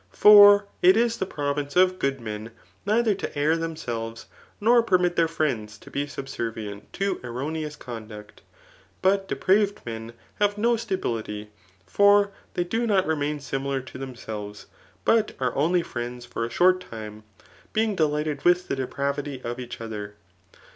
For 0.13 0.65
it 0.81 0.97
is 0.97 1.17
the 1.17 1.27
province 1.27 1.75
of 1.75 1.99
good 1.99 2.19
men, 2.19 2.49
neither 2.87 3.13
to 3.13 3.37
err 3.37 3.55
themselves, 3.55 4.25
nor 4.59 4.81
permit 4.81 5.15
their 5.15 5.27
friends 5.27 5.77
to 5.77 5.91
be 5.91 6.07
subservient 6.07 6.91
to 6.93 7.21
erroneous 7.23 7.75
conduct. 7.75 8.41
But 9.03 9.27
depraved 9.27 9.81
men 9.85 10.13
have 10.39 10.57
no 10.57 10.75
stability; 10.75 11.51
for 11.85 12.31
they 12.55 12.63
do 12.63 12.87
not 12.87 13.05
remain 13.05 13.39
similar 13.39 13.79
to 13.81 13.99
themselves; 13.99 14.65
but 15.05 15.33
are 15.39 15.55
only 15.55 15.83
friends 15.83 16.25
for 16.25 16.45
a 16.45 16.49
short 16.49 16.81
time, 16.81 17.23
being 17.71 17.93
delighted 17.95 18.43
with 18.43 18.69
the 18.69 18.75
depravity 18.75 19.39
of 19.43 19.59
each 19.59 19.79
other. 19.79 20.15